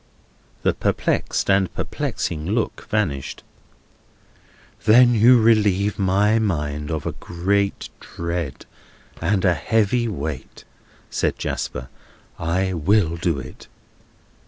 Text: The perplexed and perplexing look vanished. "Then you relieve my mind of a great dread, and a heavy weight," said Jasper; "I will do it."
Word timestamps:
The 0.63 0.73
perplexed 0.73 1.47
and 1.47 1.71
perplexing 1.75 2.47
look 2.49 2.87
vanished. 2.89 3.43
"Then 4.85 5.13
you 5.13 5.39
relieve 5.39 5.99
my 5.99 6.39
mind 6.39 6.89
of 6.89 7.05
a 7.05 7.11
great 7.11 7.89
dread, 7.99 8.65
and 9.21 9.45
a 9.45 9.53
heavy 9.53 10.07
weight," 10.07 10.65
said 11.11 11.37
Jasper; 11.37 11.87
"I 12.39 12.73
will 12.73 13.15
do 13.15 13.37
it." 13.37 13.67